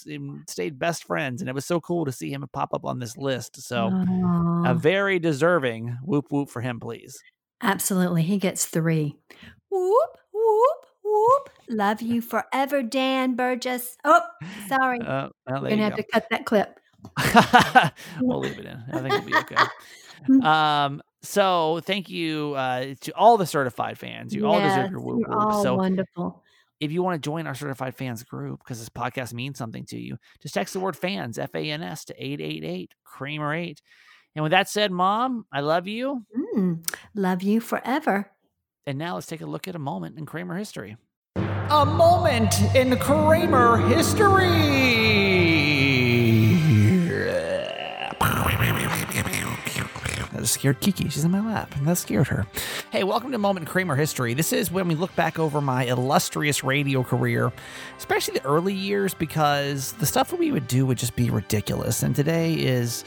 [0.47, 3.17] stayed best friends, and it was so cool to see him pop up on this
[3.17, 3.63] list.
[3.63, 4.71] So Aw.
[4.71, 7.19] a very deserving whoop whoop for him, please.
[7.63, 8.23] Absolutely.
[8.23, 9.17] He gets three.
[9.71, 11.51] Whoop, whoop, whoop.
[11.71, 13.97] Love you forever, Dan Burgess.
[14.05, 14.21] Oh,
[14.69, 15.01] sorry.
[15.01, 15.97] Uh, well, You're going to you have go.
[15.97, 16.79] to cut that clip.
[18.21, 18.83] we'll leave it in.
[18.93, 19.57] I think it'll be okay.
[20.45, 24.33] Um, so thank you uh, to all the certified fans.
[24.33, 25.63] You all deserve your whoop whoop.
[25.65, 26.45] So wonderful.
[26.83, 29.97] If you want to join our certified fans group because this podcast means something to
[29.97, 33.81] you, just text the word fans, F A N S, to 888 Kramer 8.
[34.35, 36.27] And with that said, Mom, I love you.
[36.57, 38.33] Mm, love you forever.
[38.85, 40.97] And now let's take a look at a moment in Kramer history.
[41.37, 45.02] A moment in Kramer history.
[50.47, 51.09] Scared Kiki.
[51.09, 52.47] She's in my lap, and that scared her.
[52.91, 54.35] Hey, welcome to Moment in Kramer History.
[54.35, 57.53] This is when we look back over my illustrious radio career,
[57.99, 62.03] especially the early years, because the stuff that we would do would just be ridiculous.
[62.03, 63.05] And today is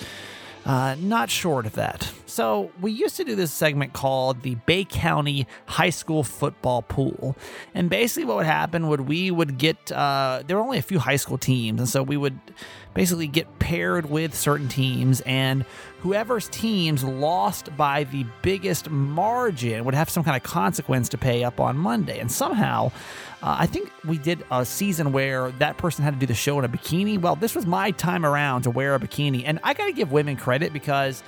[0.66, 2.12] uh, not short of that.
[2.26, 7.38] So, we used to do this segment called the Bay County High School Football Pool.
[7.74, 11.00] And basically, what would happen would we would get, uh, there were only a few
[11.00, 11.80] high school teams.
[11.80, 12.40] And so we would
[12.96, 15.66] basically get paired with certain teams, and
[16.06, 21.44] whoever's teams lost by the biggest margin would have some kind of consequence to pay
[21.44, 22.20] up on Monday.
[22.20, 22.92] And somehow,
[23.42, 26.60] uh, I think we did a season where that person had to do the show
[26.60, 27.20] in a bikini.
[27.20, 30.12] Well, this was my time around to wear a bikini, and I got to give
[30.12, 31.24] women credit because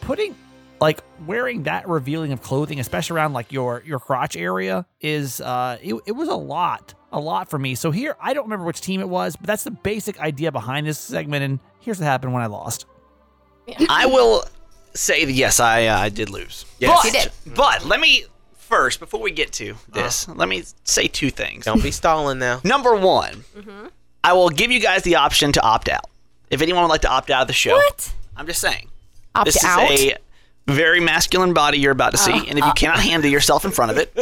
[0.00, 0.34] putting
[0.80, 5.78] like wearing that revealing of clothing, especially around like your your crotch area, is uh,
[5.80, 7.76] it, it was a lot, a lot for me.
[7.76, 10.88] So here, I don't remember which team it was, but that's the basic idea behind
[10.88, 11.44] this segment.
[11.44, 12.86] And here's what happened when I lost.
[13.88, 14.44] I will
[14.94, 16.64] say that yes, I uh, I did lose.
[16.78, 16.90] Yes.
[17.02, 17.54] but, You did.
[17.54, 21.64] But let me first, before we get to this, let me say two things.
[21.64, 22.60] Don't be stalling now.
[22.64, 23.44] Number one,
[24.24, 26.06] I will give you guys the option to opt out.
[26.50, 28.12] If anyone would like to opt out of the show, What?
[28.36, 28.88] I'm just saying.
[29.34, 29.90] Opt this out?
[29.90, 30.18] is a
[30.72, 33.90] very masculine body you're about to see, and if you cannot handle yourself in front
[33.90, 34.14] of it,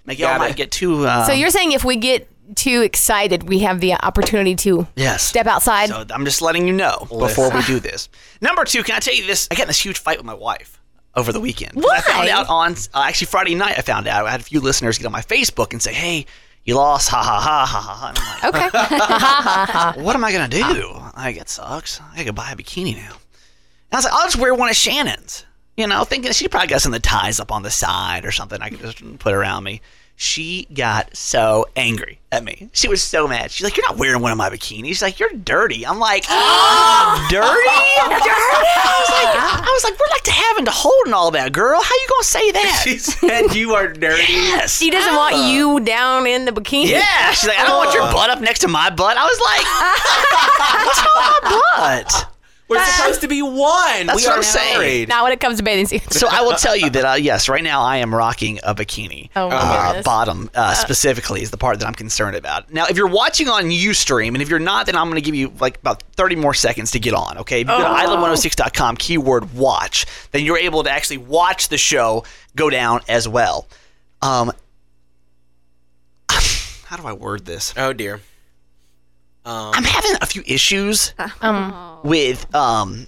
[0.06, 0.56] make y'all might it.
[0.56, 1.06] get too.
[1.06, 5.22] Uh, so you're saying if we get too excited, we have the opportunity to yes.
[5.22, 5.88] step outside?
[5.88, 8.08] So I'm just letting you know before we do this.
[8.40, 9.48] Number two, can I tell you this?
[9.50, 10.80] I got in this huge fight with my wife
[11.14, 11.74] over the weekend.
[11.74, 13.78] 'Cause I found out on uh, actually Friday night.
[13.78, 14.26] I found out.
[14.26, 16.26] I had a few listeners get on my Facebook and say, "Hey,
[16.64, 20.02] you lost, ha ha ha ha ha." Like, okay.
[20.02, 21.00] what am I gonna do?
[21.16, 22.00] Like it sucks.
[22.14, 23.12] I gotta buy a bikini now.
[23.90, 25.44] And I was like, I'll just wear one of Shannon's.
[25.76, 28.32] You know, thinking she probably got some of the ties up on the side or
[28.32, 29.80] something I could just put around me.
[30.20, 32.70] She got so angry at me.
[32.72, 33.52] She was so mad.
[33.52, 36.24] She's like, "You're not wearing one of my bikinis." She's like, "You're dirty." I'm like,
[36.28, 41.14] "Oh, dirty." I was like, I was like, "We're like to having to hold and
[41.14, 41.80] all that, girl.
[41.80, 44.32] How you gonna say that?" She said you are dirty.
[44.32, 44.76] yes.
[44.76, 45.52] she doesn't want oh.
[45.52, 46.90] you down in the bikini.
[46.90, 48.12] Yeah, she's like, I don't want your oh.
[48.12, 49.16] butt up next to my butt.
[49.16, 49.64] I was like,
[50.84, 52.37] what's wrong my butt?
[52.68, 54.06] We're supposed to be one.
[54.06, 54.78] That's we what are I'm saying.
[54.78, 55.08] married.
[55.08, 56.18] Now, when it comes to bathing suits.
[56.18, 59.30] So I will tell you that uh, yes, right now I am rocking a bikini.
[59.34, 60.04] Oh, my uh, goodness.
[60.04, 62.70] bottom uh, specifically is the part that I'm concerned about.
[62.70, 65.34] Now, if you're watching on UStream, and if you're not, then I'm going to give
[65.34, 67.38] you like about 30 more seconds to get on.
[67.38, 71.78] Okay, if you go to island106.com keyword watch, then you're able to actually watch the
[71.78, 73.66] show go down as well.
[74.20, 74.52] Um,
[76.30, 77.72] how do I word this?
[77.76, 78.20] Oh dear.
[79.48, 83.06] Um, I'm having a few issues Um, with um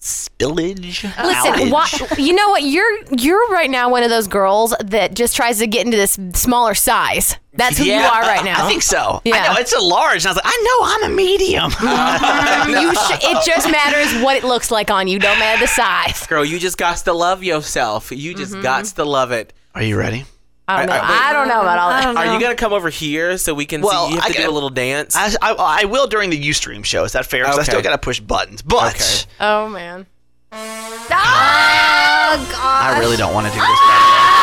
[0.00, 1.02] spillage.
[1.02, 1.70] Listen, outage.
[1.70, 2.62] wha- you know what?
[2.62, 6.18] You're you're right now one of those girls that just tries to get into this
[6.34, 7.36] smaller size.
[7.52, 8.64] That's who you are right now.
[8.64, 9.20] I think so.
[9.24, 9.34] Yeah.
[9.36, 10.24] I know it's a large.
[10.24, 11.70] And I was like, I know I'm a medium.
[12.80, 15.18] you sh- it just matters what it looks like on you.
[15.18, 16.26] Don't matter the size.
[16.28, 18.10] girl, you just got to love yourself.
[18.12, 19.52] You just got to love it.
[19.74, 20.24] Are you ready?
[20.74, 20.92] I don't know.
[20.94, 22.16] I- I- I, don't know about all that.
[22.16, 24.14] Are you gonna come over here so we can Well, see?
[24.14, 25.16] You have I to do got- a little dance.
[25.16, 25.52] I, I,
[25.82, 27.04] I will during the UStream show.
[27.04, 27.44] Is that fair?
[27.44, 28.62] Because I still got to push buttons.
[28.62, 29.30] But Okay.
[29.40, 30.06] Oh man.
[30.52, 32.30] Ah!
[32.32, 34.39] Oh, I really don't want to do this.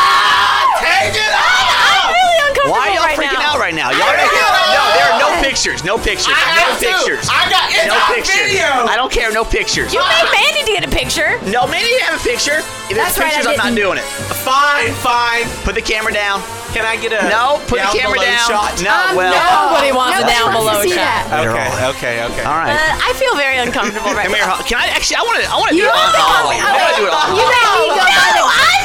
[2.68, 3.52] I'm really uncomfortable Why are y'all right freaking now.
[3.54, 3.88] out right now?
[3.90, 4.44] Y'all are making,
[4.76, 5.80] no, there are no pictures.
[5.84, 6.36] No pictures.
[6.36, 7.26] no pictures.
[7.30, 8.36] I got it's no pictures.
[8.52, 8.68] video.
[8.86, 9.32] I don't care.
[9.32, 9.92] No pictures.
[9.94, 11.38] You made Mandy to get a picture.
[11.48, 12.60] no, Manny didn't have a picture.
[12.88, 14.06] If there's That's right, I pictures, I'm not doing it.
[14.44, 15.44] Fine, fine.
[15.64, 16.40] Put the camera down.
[16.76, 18.44] Can I get a No, put down the camera below down.
[18.44, 18.76] Shot?
[18.84, 19.32] No, well.
[19.32, 21.24] Nobody wants a down wants to below see shot.
[21.32, 21.48] that.
[21.48, 22.44] Okay, okay, okay.
[22.44, 22.76] All right.
[22.76, 24.44] Uh, I feel very uncomfortable right Come here.
[24.44, 24.60] now.
[24.60, 25.16] Ho- Can I actually?
[25.16, 25.48] I want to.
[25.48, 27.24] I want to do it on don't think I'm- I want to do it on
[27.40, 27.88] You Holly.
[27.88, 28.04] make me go
[28.36, 28.77] no, I'm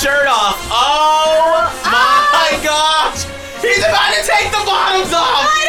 [0.00, 0.56] shirt off.
[0.72, 2.30] Oh ah!
[2.32, 3.24] my gosh!
[3.60, 5.59] He's about to take the bottoms off.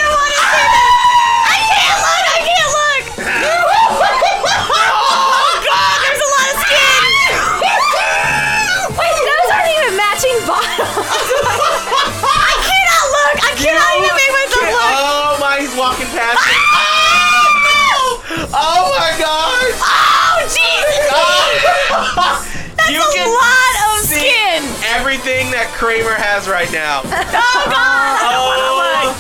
[25.82, 27.02] Kramer has right now.
[27.10, 28.22] Oh god!
[28.22, 29.18] I don't want to look.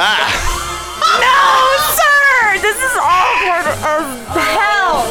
[0.00, 0.24] Ah.
[1.20, 1.36] No,
[1.92, 2.56] sir.
[2.64, 4.08] This is awkward as
[4.56, 5.04] hell.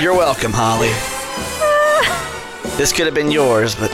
[0.00, 0.88] You're welcome, Holly.
[2.78, 3.92] This could have been yours, but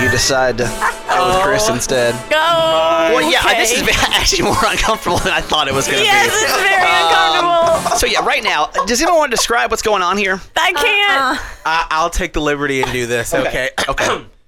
[0.00, 0.64] you decide to
[1.10, 2.14] go with Chris instead.
[2.30, 2.36] Go.
[2.36, 3.82] Well, yeah, this is
[4.14, 6.06] actually more uncomfortable than I thought it was going to be.
[6.06, 6.38] Yes, be.
[6.38, 7.98] it's very uncomfortable.
[7.98, 10.40] So yeah, right now, does anyone want to describe what's going on here?
[10.56, 11.40] I can't.
[11.66, 13.34] I, I'll take the liberty and do this.
[13.34, 13.70] Okay.
[13.88, 14.24] Okay.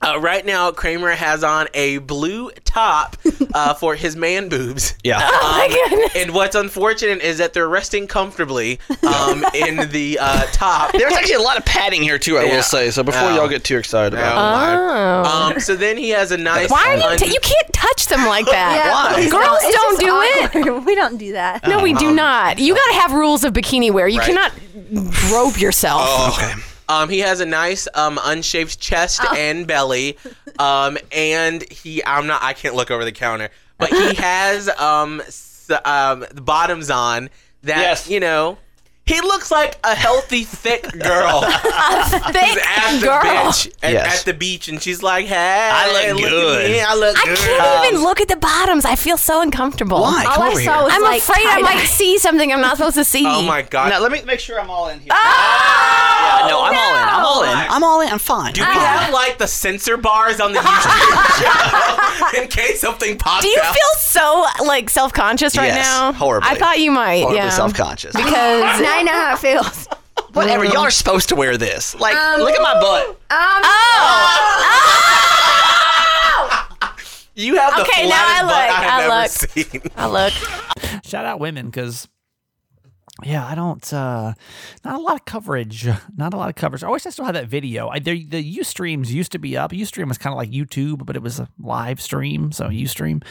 [0.00, 3.16] Uh, right now, Kramer has on a blue top
[3.52, 4.94] uh, for his man boobs.
[5.02, 5.18] Yeah.
[5.20, 6.12] Oh my goodness.
[6.14, 10.92] And what's unfortunate is that they're resting comfortably um, in the uh, top.
[10.92, 12.38] There's actually a lot of padding here too.
[12.38, 12.56] I Yeah.
[12.56, 12.90] will say.
[12.92, 13.34] So before Oh.
[13.34, 14.76] y'all get too excited Oh, about it.
[14.78, 15.52] Oh.
[15.54, 16.70] Um, so then he has a nice.
[16.70, 17.02] Why are you?
[17.02, 19.12] un- T- you can't touch them like that.
[19.16, 19.28] Why?
[19.28, 20.84] Girls It's don't just do it.
[20.84, 21.66] We don't do that.
[21.66, 22.60] No, we do not.
[22.60, 24.06] You got to have rules of bikini wear.
[24.06, 24.26] You Right.
[24.28, 24.52] cannot
[25.32, 26.02] rope yourself.
[26.04, 26.52] Oh, Okay.
[26.88, 29.34] Um, he has a nice um unshaved chest Oh.
[29.36, 30.16] and belly.
[30.58, 35.20] Um, and he I'm not I can't look over the counter, but he has um
[35.20, 37.30] s- um the bottoms on
[37.62, 38.08] that Yes.
[38.10, 38.58] you know.
[39.08, 41.42] He looks like a healthy, thick girl.
[41.44, 43.22] a thick He's at the girl.
[43.22, 44.20] bench at, Yes.
[44.20, 46.80] at the beach, and she's like, "Hey, I look look good." At me.
[46.80, 48.84] I look I good." can't even look at the bottoms.
[48.84, 50.00] I feel so uncomfortable.
[50.02, 50.24] Why?
[50.26, 50.82] All Come I saw here.
[50.84, 51.74] was I'm like afraid I tie-dye.
[51.74, 53.24] might see something I'm not supposed to see.
[53.26, 53.88] Oh my god!
[53.90, 55.08] Now let me make sure I'm all in here.
[55.12, 57.08] Oh, Yeah, no, I'm all in.
[57.08, 57.48] I'm all in.
[57.70, 58.08] I'm all in.
[58.08, 58.52] I'm fine.
[58.52, 63.16] Do we I'm have like the censor bars on the YouTube show in case something
[63.18, 63.42] pops up?
[63.42, 63.74] Do you out?
[63.74, 66.12] feel so like self conscious right Yes, now?
[66.12, 66.50] horribly.
[66.50, 67.20] I thought you might.
[67.22, 67.48] Horribly yeah.
[67.50, 68.14] self-conscious.
[68.14, 69.86] Because now I know how it feels.
[70.32, 70.64] Whatever.
[70.64, 71.94] Y'all are supposed to wear this.
[71.94, 73.08] Like, look at my butt.
[73.30, 73.62] Um,
[77.34, 79.30] You have the Okay, now I flattest butt look, I have I ever look.
[79.30, 79.82] seen.
[79.96, 81.04] I look.
[81.04, 82.08] Shout out women because
[83.24, 83.92] yeah, I don't.
[83.92, 84.34] uh
[84.84, 85.86] Not a lot of coverage.
[86.16, 86.84] Not a lot of coverage.
[86.84, 87.88] I wish I still had that video.
[87.88, 89.72] I, the the UStreams used to be up.
[89.72, 92.52] UStream was kind of like YouTube, but it was a live stream.
[92.52, 93.24] So UStream,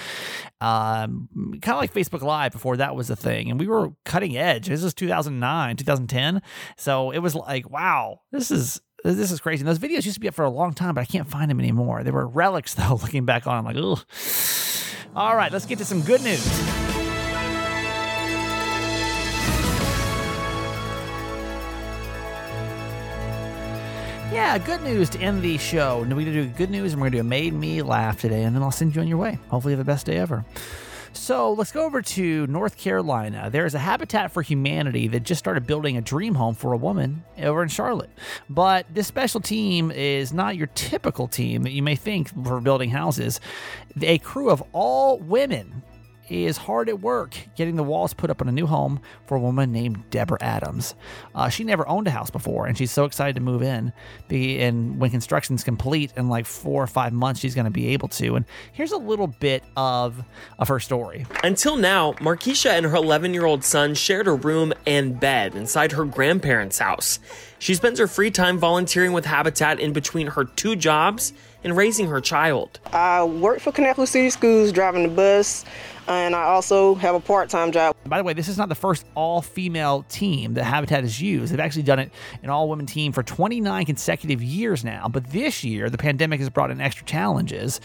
[0.62, 1.30] um,
[1.62, 3.50] kind of like Facebook Live before that was a thing.
[3.50, 4.68] And we were cutting edge.
[4.68, 6.42] This is 2009, 2010.
[6.76, 8.82] So it was like, wow, this is.
[9.04, 9.62] This is crazy.
[9.62, 11.52] And those videos used to be up for a long time, but I can't find
[11.52, 12.04] them anymore.
[12.04, 12.96] They were relics, though.
[13.02, 14.04] Looking back on, I'm like, ugh.
[15.16, 16.44] All right, let's get to some good news.
[24.48, 26.04] Yeah, good news to end the show.
[26.04, 27.82] And we're going to do good news and we're going to do a made me
[27.82, 29.40] laugh today, and then I'll send you on your way.
[29.50, 30.46] Hopefully, you have the best day ever.
[31.12, 33.50] So let's go over to North Carolina.
[33.50, 36.78] There is a Habitat for Humanity that just started building a dream home for a
[36.78, 38.10] woman over in Charlotte.
[38.50, 42.90] But this special team is not your typical team that you may think for building
[42.90, 43.42] houses.
[44.02, 45.84] A crew of all women
[46.30, 49.40] is hard at work getting the walls put up on a new home for a
[49.40, 50.96] woman named Deborah Adams.
[51.36, 53.94] Uh, she never owned a house before, and she's so excited to move in.
[54.28, 57.88] Be, and when construction's complete in like four or five months, she's going to be
[57.90, 58.36] able to.
[58.36, 60.24] And here's a little bit of
[60.60, 61.26] of her story.
[61.44, 65.94] Until now, Markeisha and her 11 year old son shared a room and bed inside
[65.94, 67.20] her grandparents' house.
[67.60, 72.08] She spends her free time volunteering with Habitat in between her two jobs and raising
[72.08, 72.80] her child.
[72.92, 75.66] I work for Connecticut City Schools driving the bus,
[76.08, 77.96] and I also have a part time job.
[78.06, 81.52] By the way, this is not the first all female team that Habitat has used.
[81.52, 82.12] They've actually done it
[82.44, 85.08] an all women team for 29 consecutive years now.
[85.08, 87.82] But this year, the pandemic has brought in extra challenges.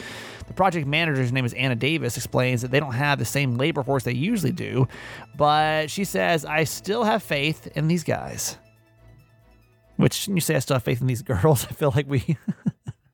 [0.47, 3.83] The project manager's name is Anna Davis, explains that they don't have the same labor
[3.83, 4.87] force they usually do.
[5.37, 8.59] But she says, I still have faith in these guys.
[9.97, 12.37] Which, you say I still have faith in these girls, I feel like we.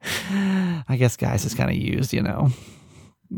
[0.03, 2.51] I guess guys is kind of used, you know,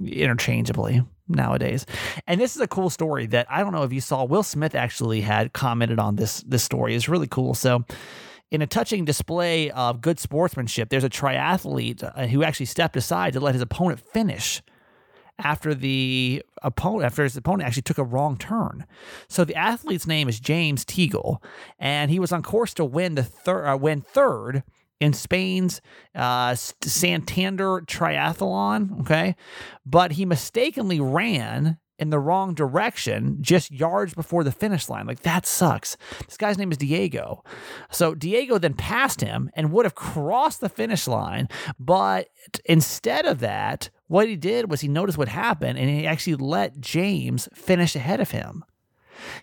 [0.05, 1.87] interchangeably nowadays.
[2.27, 4.25] And this is a cool story that I don't know if you saw.
[4.25, 6.95] Will Smith actually had commented on this this story.
[6.95, 7.55] It's really cool.
[7.55, 7.85] So
[8.51, 13.33] in a touching display of good sportsmanship, there's a triathlete uh, who actually stepped aside
[13.35, 14.63] to let his opponent finish
[15.39, 18.87] after the opponent after his opponent actually took a wrong turn.
[19.29, 21.43] So the athlete's name is James Teagle,
[21.79, 24.63] and he was on course to win the third uh, win third
[25.01, 25.81] in Spain's
[26.15, 29.01] uh, Santander Triathlon.
[29.01, 29.35] Okay,
[29.85, 35.07] but he mistakenly ran in the wrong direction just yards before the finish line.
[35.07, 35.97] Like that sucks.
[36.27, 37.45] This guy's name is Diego.
[37.91, 42.29] So Diego then passed him and would have crossed the finish line, but
[42.65, 46.81] instead of that, what he did was he noticed what happened and he actually let
[46.81, 48.65] James finish ahead of him.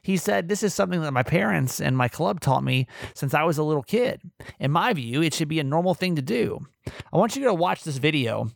[0.02, 3.44] He said, This is something that my parents and my club taught me since I
[3.44, 4.22] was a little kid.
[4.60, 6.66] In my view, it should be a normal thing to do.
[7.12, 8.50] I want you to watch this video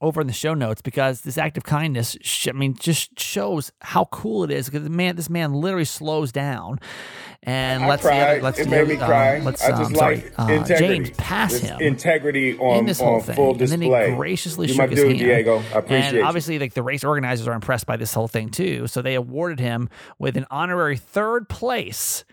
[0.00, 3.72] over in the show notes because this act of kindness, sh- I mean, just shows
[3.80, 4.66] how cool it is.
[4.66, 6.78] Because the man, this man literally slows down
[7.42, 8.42] and I lets the other, cried.
[8.42, 9.38] lets it the other, me cry.
[9.38, 10.86] um, let's, I um, just sorry, like uh, integrity.
[11.04, 14.10] James pass It's him Integrity on, in this whole thing, full and then display.
[14.10, 15.18] he graciously you shook my his dude, hand.
[15.18, 15.58] Diego.
[15.58, 16.24] I appreciate and you.
[16.24, 19.60] obviously, like the race organizers are impressed by this whole thing too, so they awarded
[19.60, 22.24] him with an honorary third place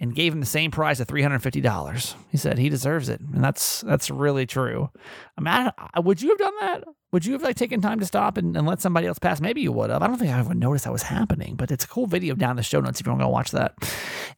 [0.00, 2.14] and gave him the same prize of three hundred fifty dollars.
[2.30, 4.90] He said he deserves it, and that's that's really true.
[5.36, 6.84] I mean, I, I- would you have done that?
[7.12, 9.38] Would you have like taken time to stop and, and let somebody else pass?
[9.38, 10.02] Maybe you would have.
[10.02, 12.56] I don't think I would notice that was happening, but it's a cool video down
[12.56, 13.74] the show notes if you want to go watch that.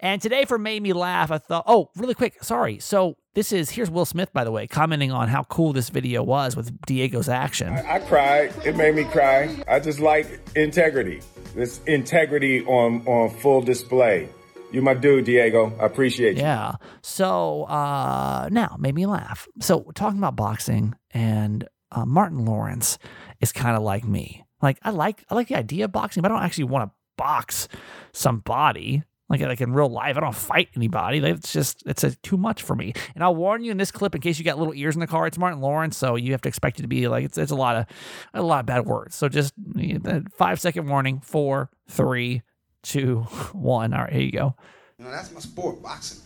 [0.01, 2.81] And today for made me laugh, I thought, oh, really quick, sorry.
[2.81, 6.24] So this is here's Will Smith, by the way, commenting on how cool this video
[6.24, 7.68] was with Diego's action.
[7.72, 8.53] I cried.
[8.66, 9.57] It made me cry.
[9.68, 11.20] I just like integrity.
[11.55, 14.28] This integrity on on full display.
[14.75, 15.72] You my dude, Diego.
[15.81, 16.43] I appreciate you.
[16.43, 16.75] Yeah.
[17.01, 19.47] So uh, now made me laugh.
[19.61, 22.99] So talking about boxing and uh, Martin Lawrence
[23.41, 24.45] is kind of like me.
[24.61, 26.95] Like I like I like the idea of boxing, but I don't actually want to
[27.16, 27.68] box
[28.12, 29.05] somebody.
[29.29, 31.20] Like, like in real life, I don't fight anybody.
[31.20, 32.93] Like, it's just it's a, too much for me.
[33.14, 35.07] And I'll warn you in this clip in case you got little ears in the
[35.07, 35.27] car.
[35.27, 37.57] It's Martin Lawrence, so you have to expect it to be like it's, it's a
[37.57, 37.87] lot of
[38.35, 39.14] a lot of bad words.
[39.14, 41.20] So just you know, five second warning.
[41.20, 42.43] Four, three,
[42.85, 43.20] two,
[43.53, 43.93] one.
[43.93, 44.55] All right, here you go.
[44.99, 46.20] You know, that's my sport, boxing.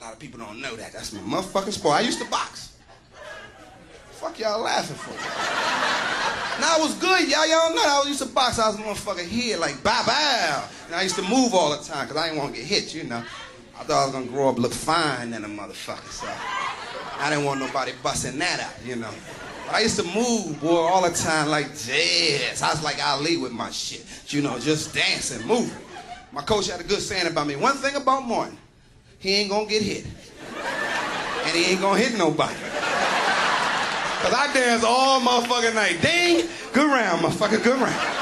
[0.00, 0.92] A lot of people don't know that.
[0.92, 1.96] That's my motherfucking sport.
[1.96, 2.76] I used to box.
[4.12, 5.12] Fuck y'all laughing for?
[6.60, 7.46] Now I was good, y'all.
[7.46, 8.58] Y'all know I used to box.
[8.58, 10.68] I was a motherfucking here like bow bow.
[10.86, 12.94] And I used to move all the time because I didn't want to get hit,
[12.94, 13.22] you know.
[13.78, 16.26] I thought I was gonna grow up look fine than a motherfucker, so
[17.18, 19.10] I didn't want nobody busting that out, you know.
[19.66, 22.60] But I used to move, boy, all the time like jazz.
[22.60, 25.76] I was like Ali with my shit, you know, just dancing, moving.
[26.32, 27.56] My coach had a good saying about me.
[27.56, 28.56] One thing about Martin,
[29.18, 30.06] he ain't gonna get hit.
[31.44, 32.54] And he ain't gonna hit nobody.
[34.20, 36.02] Cause I dance all motherfucking night.
[36.02, 38.18] Ding, good round, motherfucker, good round.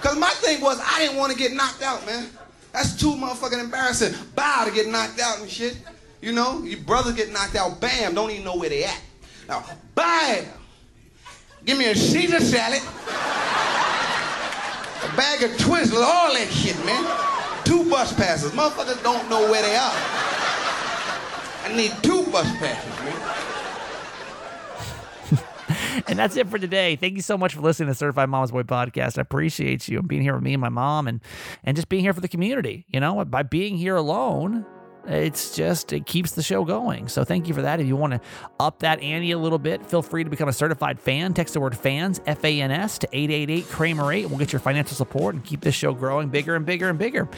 [0.00, 2.28] Cause my thing was I didn't want to get knocked out, man.
[2.72, 4.14] That's too motherfucking embarrassing.
[4.34, 5.78] Bow to get knocked out and shit.
[6.20, 9.00] You know, your brothers get knocked out, bam, don't even know where they at.
[9.48, 9.64] Now,
[9.94, 10.46] bam!
[11.64, 12.82] Give me a Caesar salad,
[15.04, 17.04] a bag of Twizzlers, all that shit, man.
[17.64, 18.52] Two bus passes.
[18.52, 19.92] Motherfuckers don't know where they are.
[21.64, 23.62] I need two bus passes, man.
[26.06, 26.96] and that's it for today.
[26.96, 29.18] Thank you so much for listening to Certified Mama's Boy podcast.
[29.18, 31.20] I appreciate you being here with me and my mom and
[31.64, 32.84] and just being here for the community.
[32.88, 34.66] You know, by being here alone,
[35.06, 37.08] it's just it keeps the show going.
[37.08, 37.80] So thank you for that.
[37.80, 38.20] If you want to
[38.60, 41.34] up that ante a little bit, feel free to become a certified fan.
[41.34, 44.26] Text the word fans, F A N S, to 888 Kramer 8.
[44.26, 47.28] We'll get your financial support and keep this show growing bigger and bigger and bigger.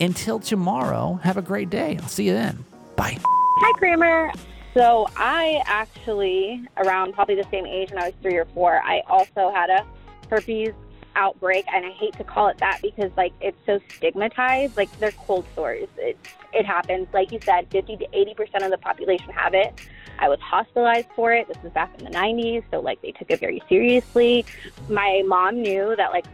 [0.00, 1.98] Until tomorrow, have a great day.
[2.00, 2.64] I'll see you then.
[2.96, 3.18] Bye.
[3.24, 4.32] Hi, Kramer.
[4.74, 9.02] So I actually, around probably the same age when I was three or four, I
[9.06, 9.84] also had a
[10.30, 10.72] herpes
[11.16, 14.76] outbreak, and I hate to call it that because like it's so stigmatized.
[14.76, 15.88] Like they're cold sores.
[15.96, 16.18] It
[16.52, 17.08] it happens.
[17.12, 19.80] Like you said, 50 to 80 percent of the population have it.
[20.18, 21.48] I was hospitalized for it.
[21.48, 24.44] This was back in the 90s, so like they took it very seriously.
[24.88, 26.26] My mom knew that like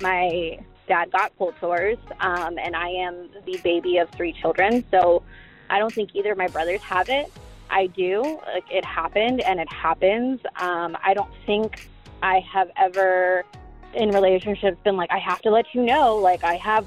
[0.00, 0.58] my
[0.88, 5.22] dad got cold sores, um, and I am the baby of three children, so
[5.70, 7.32] I don't think either of my brothers have it.
[7.70, 8.40] I do.
[8.52, 10.40] Like it happened and it happens.
[10.56, 11.88] Um, I don't think
[12.22, 13.44] I have ever
[13.94, 16.86] in relationships been like, I have to let you know, like I have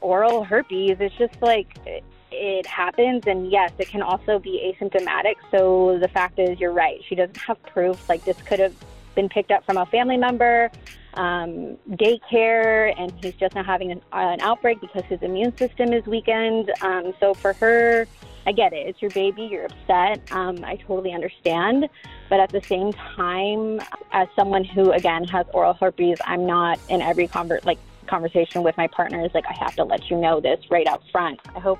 [0.00, 0.96] oral herpes.
[1.00, 3.26] It's just like it, it happens.
[3.26, 5.36] And yes, it can also be asymptomatic.
[5.50, 7.00] So the fact is, you're right.
[7.08, 8.08] She doesn't have proof.
[8.08, 8.74] Like this could have
[9.14, 10.70] been picked up from a family member,
[11.14, 16.04] um, daycare, and he's just now having an, an outbreak because his immune system is
[16.06, 16.72] weakened.
[16.82, 18.06] Um, so for her,
[18.46, 18.86] I get it.
[18.86, 19.48] It's your baby.
[19.50, 20.20] You're upset.
[20.32, 21.88] Um, I totally understand.
[22.28, 23.80] But at the same time,
[24.12, 28.76] as someone who again has oral herpes, I'm not in every convert like conversation with
[28.76, 29.30] my partners.
[29.34, 31.40] Like I have to let you know this right out front.
[31.54, 31.78] I hope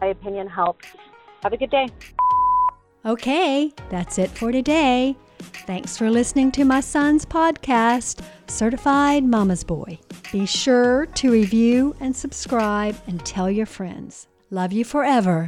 [0.00, 0.86] my opinion helps.
[1.42, 1.88] Have a good day.
[3.04, 5.16] Okay, that's it for today.
[5.66, 9.98] Thanks for listening to my son's podcast, Certified Mama's Boy.
[10.32, 14.26] Be sure to review and subscribe and tell your friends.
[14.50, 15.44] Love you forever.